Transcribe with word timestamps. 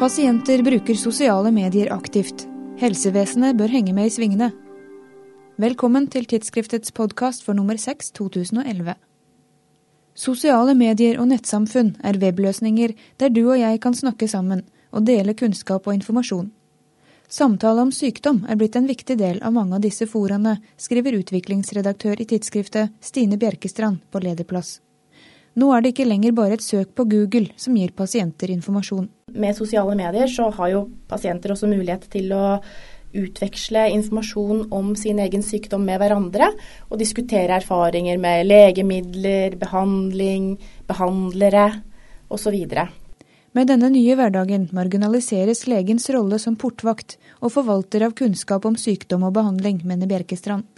Pasienter 0.00 0.62
bruker 0.62 0.94
sosiale 0.94 1.50
medier 1.52 1.90
aktivt. 1.92 2.46
Helsevesenet 2.80 3.58
bør 3.58 3.68
henge 3.68 3.92
med 3.92 4.08
i 4.08 4.12
svingene. 4.14 4.46
Velkommen 5.60 6.06
til 6.08 6.24
tidsskriftets 6.24 6.94
podkast 6.96 7.44
for 7.44 7.52
nummer 7.52 7.76
6 7.76 8.08
2011. 8.16 8.94
Sosiale 10.16 10.72
medier 10.72 11.20
og 11.20 11.28
nettsamfunn 11.34 11.92
er 12.00 12.16
webløsninger 12.16 12.96
der 13.20 13.28
du 13.28 13.42
og 13.42 13.60
jeg 13.60 13.84
kan 13.84 13.92
snakke 13.92 14.24
sammen 14.24 14.64
og 14.88 15.04
dele 15.04 15.36
kunnskap 15.36 15.84
og 15.84 15.98
informasjon. 15.98 16.48
Samtale 17.28 17.84
om 17.84 17.92
sykdom 17.92 18.46
er 18.48 18.56
blitt 18.56 18.80
en 18.80 18.88
viktig 18.88 19.20
del 19.20 19.44
av 19.44 19.52
mange 19.52 19.76
av 19.76 19.84
disse 19.84 20.08
foraene, 20.08 20.62
skriver 20.80 21.20
utviklingsredaktør 21.20 22.24
i 22.24 22.30
tidsskriftet 22.32 22.96
Stine 23.04 23.36
Bjerkestrand 23.36 24.00
på 24.08 24.24
lederplass. 24.24 24.78
Nå 25.60 25.74
er 25.76 25.84
det 25.84 25.92
ikke 25.92 26.08
lenger 26.08 26.32
bare 26.32 26.56
et 26.56 26.64
søk 26.64 26.96
på 26.96 27.04
Google 27.04 27.50
som 27.60 27.76
gir 27.76 27.92
pasienter 27.92 28.48
informasjon. 28.54 29.10
Med 29.34 29.56
sosiale 29.56 29.94
medier 29.98 30.30
så 30.30 30.48
har 30.56 30.72
jo 30.72 30.86
pasienter 31.10 31.54
også 31.54 31.68
mulighet 31.70 32.08
til 32.12 32.32
å 32.34 32.44
utveksle 33.10 33.88
informasjon 33.90 34.68
om 34.74 34.94
sin 34.98 35.18
egen 35.18 35.42
sykdom 35.42 35.82
med 35.86 35.98
hverandre, 36.02 36.52
og 36.90 37.00
diskutere 37.00 37.58
erfaringer 37.58 38.20
med 38.22 38.46
legemidler, 38.46 39.56
behandling, 39.58 40.54
behandlere 40.86 41.68
osv. 42.30 42.56
Med 43.50 43.66
denne 43.66 43.88
nye 43.90 44.14
hverdagen 44.14 44.68
marginaliseres 44.76 45.64
legens 45.66 46.06
rolle 46.14 46.38
som 46.38 46.54
portvakt 46.54 47.16
og 47.40 47.50
forvalter 47.56 48.04
av 48.06 48.14
kunnskap 48.18 48.66
om 48.68 48.78
sykdom 48.78 49.26
og 49.26 49.34
behandling, 49.34 49.80
mener 49.82 50.10
Bjerkestrand. 50.10 50.68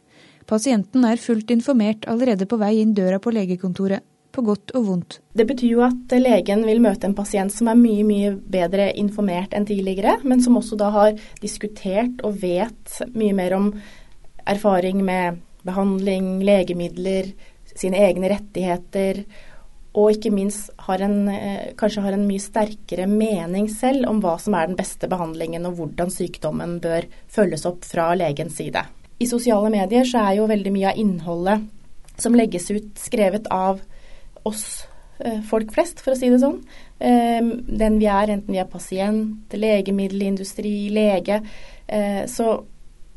Pasienten 0.48 1.04
er 1.06 1.20
fullt 1.20 1.52
informert 1.54 2.08
allerede 2.10 2.48
på 2.48 2.56
vei 2.58 2.78
inn 2.80 2.96
døra 2.96 3.20
på 3.22 3.30
legekontoret 3.34 4.02
på 4.32 4.44
godt 4.46 4.72
og 4.78 4.86
vondt. 4.86 5.18
Det 5.36 5.46
betyr 5.48 5.70
jo 5.74 5.84
at 5.86 6.14
legen 6.18 6.64
vil 6.66 6.82
møte 6.84 7.08
en 7.08 7.16
pasient 7.16 7.52
som 7.54 7.70
er 7.70 7.78
mye, 7.78 8.04
mye 8.06 8.32
bedre 8.36 8.90
informert 8.98 9.54
enn 9.56 9.68
tidligere, 9.68 10.18
men 10.24 10.42
som 10.44 10.58
også 10.60 10.78
da 10.80 10.90
har 10.94 11.14
diskutert 11.42 12.22
og 12.26 12.40
vet 12.42 12.98
mye 13.14 13.36
mer 13.36 13.56
om 13.58 13.72
erfaring 14.48 15.02
med 15.04 15.40
behandling, 15.66 16.40
legemidler, 16.44 17.32
sine 17.78 18.00
egne 18.04 18.32
rettigheter. 18.32 19.22
Og 19.92 20.16
ikke 20.16 20.32
minst 20.32 20.70
har 20.86 21.02
en, 21.04 21.28
eh, 21.28 21.74
kanskje 21.76 22.02
har 22.02 22.12
en 22.12 22.26
mye 22.26 22.40
sterkere 22.40 23.06
mening 23.06 23.68
selv 23.68 24.08
om 24.08 24.20
hva 24.20 24.38
som 24.40 24.54
er 24.54 24.66
den 24.66 24.76
beste 24.76 25.08
behandlingen 25.08 25.66
og 25.66 25.76
hvordan 25.76 26.10
sykdommen 26.10 26.80
bør 26.80 27.04
følges 27.28 27.66
opp 27.66 27.84
fra 27.84 28.14
legens 28.14 28.56
side. 28.56 28.82
I 29.20 29.26
sosiale 29.26 29.70
medier 29.70 30.04
så 30.04 30.18
er 30.30 30.36
jo 30.36 30.48
veldig 30.48 30.72
mye 30.72 30.90
av 30.90 30.98
innholdet 30.98 31.68
som 32.18 32.34
legges 32.34 32.70
ut, 32.70 32.94
skrevet 32.98 33.46
av 33.50 33.80
oss 34.48 34.84
eh, 35.18 35.40
folk 35.48 35.72
flest, 35.74 36.02
for 36.04 36.14
å 36.14 36.18
si 36.18 36.30
det 36.32 36.40
sånn. 36.42 36.60
Ehm, 37.02 37.52
den 37.66 37.98
vi 38.00 38.08
er, 38.10 38.34
enten 38.34 38.54
vi 38.54 38.60
er 38.62 38.70
pasient, 38.70 39.52
legemiddelindustri, 39.54 40.74
lege. 40.94 41.40
Eh, 41.86 42.24
så 42.30 42.62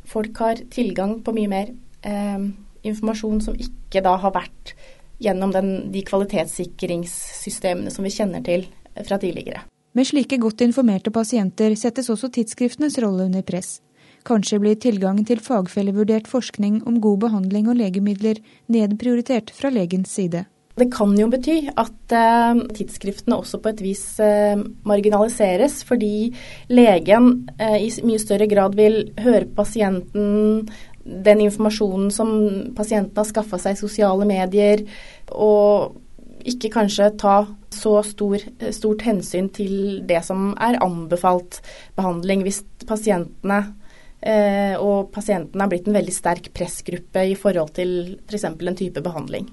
folk 0.05 0.37
har 0.43 0.61
tilgang 0.73 1.19
på 1.25 1.33
mye 1.35 1.51
mer 1.51 1.71
ehm, 2.05 2.51
informasjon 2.85 3.41
som 3.41 3.57
ikke 3.57 4.03
da 4.05 4.15
har 4.21 4.35
vært 4.35 4.75
gjennom 5.23 5.53
den, 5.55 5.71
de 5.93 6.03
kvalitetssikringssystemene 6.05 7.93
som 7.93 8.05
vi 8.05 8.13
kjenner 8.13 8.43
til 8.45 8.67
fra 9.05 9.17
tidligere. 9.19 9.63
Med 9.95 10.07
slike 10.09 10.37
godt 10.43 10.61
informerte 10.65 11.11
pasienter 11.15 11.71
settes 11.79 12.09
også 12.11 12.27
tidsskriftenes 12.35 12.97
rolle 12.99 13.29
under 13.29 13.45
press. 13.47 13.79
Kanskje 14.27 14.57
blir 14.59 14.75
tilgangen 14.81 15.25
til 15.27 15.39
fagfellevurdert 15.39 16.27
forskning 16.27 16.81
om 16.89 16.97
god 16.99 17.21
behandling 17.27 17.69
og 17.69 17.77
legemidler 17.79 18.41
nedprioritert 18.73 19.53
fra 19.55 19.69
legens 19.71 20.11
side. 20.17 20.43
Det 20.75 20.89
kan 20.91 21.13
jo 21.15 21.29
bety 21.31 21.69
at 21.71 22.13
eh, 22.15 22.63
tidsskriftene 22.75 23.37
også 23.39 23.61
på 23.63 23.71
et 23.71 23.83
vis 23.83 24.03
eh, 24.19 24.59
marginaliseres, 24.83 25.79
fordi 25.87 26.33
legen 26.67 27.45
eh, 27.55 27.77
i 27.85 27.87
mye 28.03 28.19
større 28.19 28.49
grad 28.51 28.75
vil 28.75 29.05
høre 29.23 29.47
pasienten, 29.55 30.67
den 31.05 31.45
informasjonen 31.45 32.11
som 32.11 32.35
pasienten 32.75 33.15
har 33.21 33.29
skaffa 33.29 33.61
seg 33.61 33.77
i 33.77 33.81
sosiale 33.85 34.27
medier, 34.27 34.83
og 35.31 35.95
ikke 36.45 36.73
kanskje 36.75 37.09
ta 37.23 37.37
så 37.73 37.97
stor, 38.05 38.43
stort 38.75 39.07
hensyn 39.07 39.47
til 39.55 40.03
det 40.07 40.21
som 40.27 40.51
er 40.59 40.81
anbefalt 40.83 41.61
behandling, 41.95 42.43
hvis 42.43 42.65
pasientene 42.83 43.63
eh, 44.19 44.75
og 44.75 45.13
pasientene 45.15 45.63
har 45.63 45.71
blitt 45.71 45.87
en 45.87 45.97
veldig 46.01 46.19
sterk 46.19 46.51
pressgruppe 46.55 47.29
i 47.31 47.37
forhold 47.39 47.77
til 47.79 48.17
f.eks. 48.27 48.51
en 48.51 48.83
type 48.83 49.05
behandling. 49.05 49.47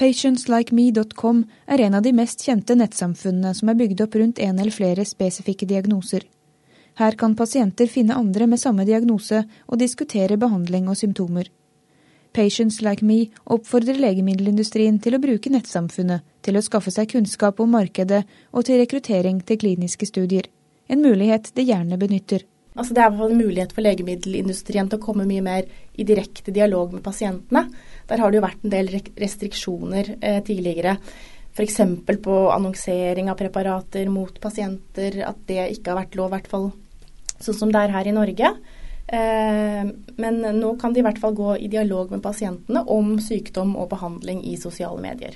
Patientslikeme.com 0.00 1.42
er 1.66 1.80
en 1.84 1.94
av 1.94 2.02
de 2.02 2.14
mest 2.16 2.40
kjente 2.40 2.72
nettsamfunnene 2.72 3.50
som 3.52 3.68
er 3.68 3.76
bygd 3.76 3.98
opp 4.00 4.14
rundt 4.16 4.38
en 4.40 4.56
eller 4.56 4.72
flere 4.72 5.04
spesifikke 5.04 5.66
diagnoser. 5.68 6.22
Her 6.96 7.18
kan 7.20 7.34
pasienter 7.36 7.84
finne 7.86 8.16
andre 8.16 8.46
med 8.48 8.62
samme 8.62 8.86
diagnose 8.88 9.42
og 9.66 9.80
diskutere 9.82 10.38
behandling 10.40 10.88
og 10.88 10.96
symptomer. 10.96 11.50
Patients 12.32 12.80
Like 12.80 13.04
Me 13.04 13.26
oppfordrer 13.44 14.00
legemiddelindustrien 14.00 14.96
til 15.04 15.18
å 15.18 15.20
bruke 15.20 15.52
nettsamfunnet 15.52 16.24
til 16.40 16.56
å 16.56 16.64
skaffe 16.64 16.94
seg 16.94 17.12
kunnskap 17.12 17.60
om 17.60 17.76
markedet 17.76 18.22
og 18.56 18.64
til 18.70 18.80
rekruttering 18.80 19.44
til 19.44 19.60
kliniske 19.60 20.08
studier. 20.08 20.48
En 20.88 21.04
mulighet 21.04 21.52
de 21.52 21.68
gjerne 21.68 22.00
benytter. 22.00 22.46
Altså 22.78 22.94
det 22.94 23.02
er 23.02 23.10
en 23.10 23.38
mulighet 23.38 23.72
for 23.74 23.82
legemiddelindustrien 23.82 24.88
til 24.88 25.00
å 25.00 25.02
komme 25.02 25.26
mye 25.28 25.42
mer 25.42 25.66
i 25.98 26.06
direkte 26.06 26.54
dialog 26.54 26.94
med 26.94 27.02
pasientene. 27.04 27.64
Der 28.08 28.22
har 28.22 28.30
det 28.30 28.38
jo 28.38 28.44
vært 28.46 28.64
en 28.64 28.74
del 28.74 28.92
restriksjoner 29.18 30.14
eh, 30.20 30.38
tidligere. 30.46 30.96
F.eks. 31.50 31.80
på 32.22 32.36
annonsering 32.54 33.30
av 33.30 33.38
preparater 33.40 34.06
mot 34.12 34.36
pasienter, 34.40 35.18
at 35.26 35.40
det 35.50 35.66
ikke 35.74 35.90
har 35.90 36.04
vært 36.04 36.14
lov, 36.18 36.30
i 36.30 36.36
hvert 36.38 36.52
fall 36.52 36.70
sånn 37.40 37.58
som 37.58 37.72
det 37.74 37.82
er 37.82 37.94
her 37.96 38.06
i 38.06 38.14
Norge. 38.14 38.52
Eh, 39.10 39.90
men 40.22 40.40
nå 40.60 40.74
kan 40.78 40.94
de 40.94 41.02
i 41.02 41.04
hvert 41.04 41.18
fall 41.18 41.34
gå 41.34 41.56
i 41.58 41.70
dialog 41.72 42.14
med 42.14 42.22
pasientene 42.22 42.84
om 42.86 43.16
sykdom 43.18 43.74
og 43.74 43.90
behandling 43.90 44.44
i 44.46 44.54
sosiale 44.60 45.02
medier. 45.02 45.34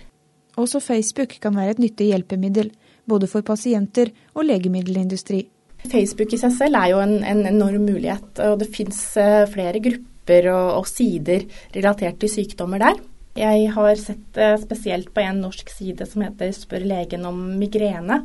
Også 0.55 0.78
Facebook 0.78 1.34
kan 1.43 1.56
være 1.59 1.75
et 1.75 1.83
nyttig 1.83 2.12
hjelpemiddel, 2.12 2.71
både 3.11 3.27
for 3.27 3.43
pasienter 3.43 4.12
og 4.37 4.47
legemiddelindustri. 4.47 5.49
Facebook 5.91 6.33
i 6.33 6.41
seg 6.41 6.55
selv 6.56 6.78
er 6.81 6.93
jo 6.93 7.00
en, 7.03 7.19
en 7.27 7.43
enorm 7.49 7.84
mulighet, 7.87 8.28
og 8.47 8.61
det 8.62 8.71
fins 8.72 9.00
eh, 9.21 9.45
flere 9.50 9.83
grupper 9.84 10.49
og, 10.53 10.69
og, 10.81 10.87
sider 10.89 11.45
relatert 11.75 12.21
til 12.22 12.33
sykdommer 12.33 12.81
der. 12.83 13.03
Jeg 13.34 13.71
har 13.75 13.99
sett 13.99 14.39
uh, 14.39 14.55
spesielt 14.62 15.11
på 15.15 15.25
en 15.25 15.41
norsk 15.43 15.73
side 15.75 16.06
som 16.06 16.23
heter 16.23 16.53
Spør 16.55 16.84
legen 16.87 17.27
om 17.27 17.41
migrene. 17.59 18.21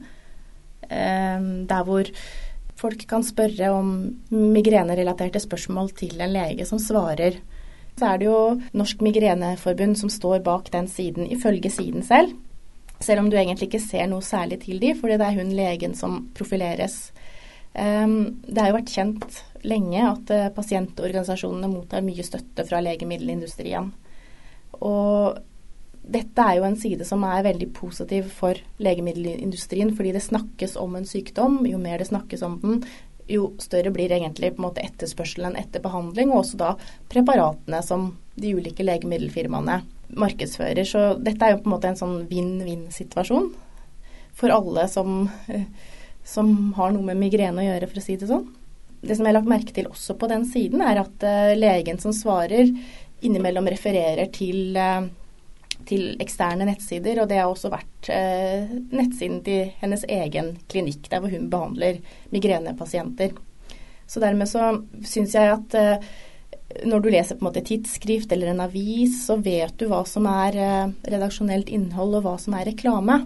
Uh, 0.85 1.65
der 1.69 1.87
hvor 1.87 2.11
folk 2.79 3.05
kan 3.09 3.25
spørre 3.25 3.71
om 3.73 3.89
migrenerelaterte 4.29 5.41
spørsmål 5.43 5.89
til 5.97 6.21
en 6.21 6.35
lege 6.35 6.67
som 6.69 6.79
svarer. 6.79 7.41
Så 7.99 8.07
er 8.07 8.19
det 8.21 8.29
jo 8.29 8.37
Norsk 8.79 9.01
migreneforbund 9.03 9.97
som 9.99 10.11
står 10.13 10.39
bak 10.45 10.69
den 10.71 10.87
siden, 10.87 11.27
ifølge 11.27 11.71
siden 11.73 12.05
selv. 12.05 12.31
Selv 13.03 13.23
om 13.23 13.29
du 13.31 13.35
egentlig 13.35 13.67
ikke 13.67 13.83
ser 13.83 14.07
noe 14.07 14.23
særlig 14.23 14.61
til 14.63 14.79
de, 14.79 14.93
fordi 14.95 15.17
det 15.19 15.27
er 15.27 15.41
hun 15.41 15.51
legen 15.57 15.95
som 15.95 16.21
profileres. 16.37 17.09
Ehm, 17.73 18.41
det 18.47 18.61
har 18.61 18.71
jo 18.71 18.79
vært 18.79 18.93
kjent 18.93 19.41
lenge 19.67 20.05
at 20.05 20.31
eh, 20.33 20.47
pasientorganisasjonene 20.55 21.69
mottar 21.71 22.05
mye 22.05 22.25
støtte 22.25 22.65
fra 22.67 22.81
legemiddelindustrien. 22.83 23.91
Og 24.79 25.37
dette 26.09 26.41
er 26.45 26.57
jo 26.57 26.65
en 26.65 26.79
side 26.79 27.05
som 27.05 27.23
er 27.27 27.45
veldig 27.45 27.69
positiv 27.75 28.31
for 28.33 28.57
legemiddelindustrien, 28.81 29.91
fordi 29.95 30.15
det 30.15 30.25
snakkes 30.25 30.75
om 30.81 30.97
en 30.97 31.05
sykdom. 31.05 31.61
Jo 31.69 31.81
mer 31.81 32.01
det 32.01 32.09
snakkes 32.09 32.43
om 32.45 32.57
den, 32.63 32.81
jo 33.29 33.51
større 33.61 33.91
blir 33.93 34.09
egentlig 34.15 34.55
på 34.55 34.63
en 34.63 34.69
måte 34.69 34.81
etterspørselen 34.81 35.57
etter 35.59 35.83
behandling, 35.83 36.31
og 36.33 36.41
også 36.41 36.57
da 36.57 36.71
preparatene 37.11 37.83
som 37.85 38.09
de 38.39 38.55
ulike 38.57 38.85
legemiddelfirmaene 38.87 39.83
markedsfører. 40.17 40.81
Så 40.87 41.03
dette 41.21 41.45
er 41.45 41.53
jo 41.53 41.61
på 41.61 41.69
en 41.69 41.75
måte 41.75 41.91
en 41.91 41.99
sånn 41.99 42.17
vinn-vinn-situasjon 42.31 43.51
for 44.39 44.55
alle 44.55 44.87
som 44.89 45.27
som 46.25 46.73
har 46.77 46.93
noe 46.93 47.05
med 47.05 47.19
migrene 47.19 47.63
å 47.63 47.67
gjøre, 47.67 47.89
for 47.89 48.01
å 48.01 48.05
si 48.05 48.17
det 48.19 48.29
sånn. 48.29 48.47
Det 48.99 49.15
som 49.15 49.25
jeg 49.25 49.31
har 49.31 49.39
lagt 49.39 49.51
merke 49.51 49.75
til 49.75 49.87
også 49.89 50.15
på 50.19 50.27
den 50.31 50.45
siden, 50.49 50.83
er 50.83 51.01
at 51.01 51.25
uh, 51.25 51.55
legen 51.57 52.01
som 52.01 52.13
svarer, 52.15 52.71
innimellom 53.23 53.67
refererer 53.71 54.29
til, 54.35 54.75
uh, 54.75 55.07
til, 55.87 56.13
eksterne 56.21 56.67
nettsider. 56.67 57.21
Og 57.23 57.29
det 57.31 57.39
har 57.39 57.51
også 57.51 57.71
vært 57.71 58.11
uh, 58.11 58.73
nettsiden 58.91 59.43
til 59.45 59.71
hennes 59.81 60.03
egen 60.19 60.57
klinikk, 60.71 61.07
der 61.11 61.23
hvor 61.23 61.33
hun 61.33 61.47
behandler 61.51 62.01
migrenepasienter. 62.35 63.37
Så 64.09 64.21
dermed 64.21 64.49
så 64.49 64.73
syns 65.05 65.35
jeg 65.37 65.53
at 65.53 65.75
når 66.85 67.01
du 67.01 67.07
leser 67.13 67.37
på 67.37 67.43
en 67.43 67.47
måte 67.51 67.61
tidsskrift 67.65 68.31
eller 68.33 68.49
en 68.49 68.63
avis, 68.63 69.19
så 69.27 69.35
vet 69.37 69.75
du 69.77 69.85
hva 69.89 69.99
som 70.09 70.25
er 70.29 70.57
redaksjonelt 71.05 71.69
innhold 71.69 72.17
og 72.17 72.25
hva 72.25 72.33
som 72.41 72.55
er 72.57 72.71
reklame 72.71 73.19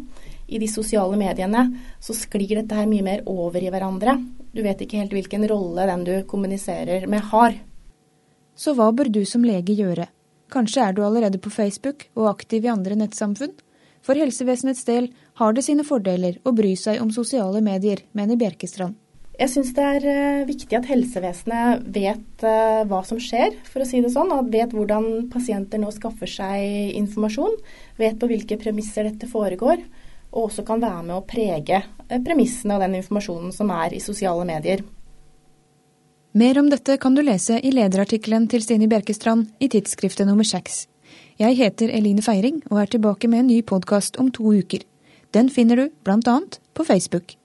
i 0.48 0.60
de 0.62 0.68
sosiale 0.68 1.18
mediene, 1.20 1.66
så 2.00 2.16
sklir 2.18 2.60
dette 2.60 2.78
her 2.78 2.90
mye 2.90 3.06
mer 3.06 3.24
over 3.30 3.62
i 3.64 3.72
hverandre. 3.74 4.18
Du 4.54 4.62
vet 4.66 4.82
ikke 4.84 5.00
helt 5.02 5.14
hvilken 5.16 5.48
rolle 5.50 5.88
den 5.90 6.08
du 6.08 6.16
kommuniserer 6.30 7.08
med, 7.08 7.24
har. 7.32 7.60
Så 8.56 8.76
hva 8.78 8.92
bør 8.94 9.10
du 9.10 9.24
som 9.26 9.46
lege 9.46 9.76
gjøre? 9.78 10.08
Kanskje 10.54 10.84
er 10.86 10.94
du 10.94 11.02
allerede 11.06 11.40
på 11.42 11.50
Facebook 11.50 12.08
og 12.14 12.30
aktiv 12.36 12.66
i 12.68 12.74
andre 12.74 12.98
nettsamfunn? 13.00 13.56
For 14.04 14.20
helsevesenets 14.20 14.84
del 14.86 15.08
har 15.40 15.56
det 15.56 15.64
sine 15.66 15.86
fordeler 15.88 16.42
å 16.44 16.52
bry 16.54 16.76
seg 16.78 17.00
om 17.02 17.10
sosiale 17.16 17.64
medier, 17.64 18.04
mener 18.12 18.38
Bjerkestrand. 18.38 19.00
Jeg 19.34 19.50
syns 19.50 19.72
det 19.74 19.86
er 19.96 20.04
eh, 20.06 20.46
viktig 20.46 20.78
at 20.78 20.86
helsevesenet 20.86 21.88
vet 21.96 22.44
eh, 22.46 22.84
hva 22.86 23.00
som 23.08 23.18
skjer, 23.18 23.56
for 23.66 23.82
å 23.82 23.88
si 23.90 23.98
det 24.04 24.12
sånn. 24.14 24.30
Og 24.36 24.52
vet 24.54 24.76
hvordan 24.76 25.32
pasienter 25.34 25.82
nå 25.82 25.90
skaffer 25.96 26.30
seg 26.30 26.94
informasjon. 27.00 27.58
Vet 27.98 28.20
på 28.22 28.30
hvilke 28.30 28.60
premisser 28.62 29.10
dette 29.10 29.30
foregår. 29.32 29.82
Og 30.34 30.50
også 30.50 30.66
kan 30.66 30.82
være 30.82 31.04
med 31.06 31.16
å 31.18 31.26
prege 31.28 31.84
eh, 31.84 32.22
premissene 32.26 32.78
og 32.78 32.84
den 32.86 32.98
informasjonen 33.00 33.54
som 33.56 33.72
er 33.74 33.94
i 33.94 34.02
sosiale 34.04 34.46
medier. 34.50 34.84
Mer 36.34 36.58
om 36.58 36.72
dette 36.72 36.98
kan 36.98 37.14
du 37.14 37.22
lese 37.22 37.60
i 37.62 37.70
lederartikkelen 37.70 38.48
til 38.50 38.64
Stine 38.66 38.90
Bjerkestrand 38.90 39.52
i 39.62 39.70
tidsskriftet 39.70 40.26
nummer 40.26 40.48
seks. 40.48 40.88
Jeg 41.38 41.60
heter 41.60 41.94
Eline 41.94 42.26
Feiring 42.26 42.64
og 42.72 42.82
er 42.82 42.90
tilbake 42.96 43.30
med 43.30 43.44
en 43.44 43.52
ny 43.54 43.62
podkast 43.62 44.18
om 44.18 44.34
to 44.34 44.50
uker. 44.50 44.82
Den 45.34 45.50
finner 45.54 45.78
du 45.78 46.10
annet 46.10 46.60
på 46.74 46.84
Facebook. 46.84 47.38